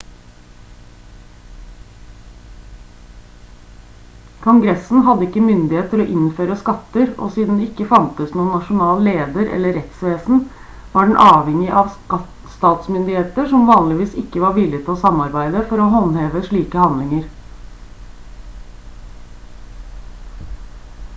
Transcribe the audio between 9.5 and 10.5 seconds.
eller rettsvesen